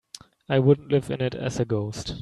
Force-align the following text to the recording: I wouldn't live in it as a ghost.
I 0.49 0.57
wouldn't 0.57 0.91
live 0.91 1.11
in 1.11 1.21
it 1.21 1.35
as 1.35 1.59
a 1.59 1.63
ghost. 1.65 2.15